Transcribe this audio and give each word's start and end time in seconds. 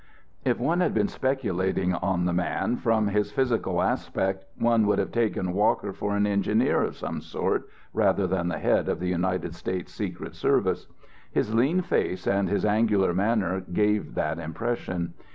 If 0.43 0.59
one 0.59 0.79
had 0.79 0.95
been 0.95 1.07
speculating 1.09 1.93
on 1.93 2.25
the 2.25 2.33
man, 2.33 2.77
from 2.77 3.09
his 3.09 3.31
physical 3.31 3.83
aspect 3.83 4.45
one 4.57 4.87
would 4.87 4.97
have 4.97 5.11
taken 5.11 5.53
Walker 5.53 5.93
for 5.93 6.15
an 6.15 6.25
engineer 6.25 6.81
of 6.81 6.95
some 6.97 7.21
sort, 7.21 7.67
rather 7.93 8.25
than 8.25 8.47
the 8.47 8.57
head 8.57 8.89
of 8.89 8.99
the 8.99 9.09
United 9.09 9.53
States 9.53 9.93
Secret 9.93 10.33
Service. 10.33 10.87
His 11.31 11.53
lean 11.53 11.81
face 11.81 12.25
and 12.25 12.49
his 12.49 12.65
angular 12.65 13.13
manner 13.13 13.59
gave 13.61 14.15
that 14.15 14.39
impression. 14.39 15.13